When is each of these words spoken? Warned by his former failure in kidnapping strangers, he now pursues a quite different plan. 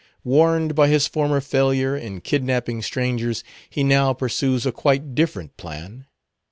Warned 0.23 0.73
by 0.73 0.87
his 0.87 1.07
former 1.07 1.39
failure 1.41 1.95
in 1.95 2.21
kidnapping 2.21 2.81
strangers, 2.81 3.43
he 3.69 3.83
now 3.83 4.13
pursues 4.13 4.65
a 4.65 4.71
quite 4.71 5.13
different 5.13 5.57
plan. 5.57 6.07